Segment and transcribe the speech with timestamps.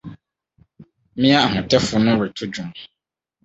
[1.15, 2.69] Mmea ahotefo no reto dwom.